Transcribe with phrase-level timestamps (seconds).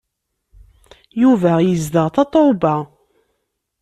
[1.21, 2.75] Yuba izdeɣ Tatoeba!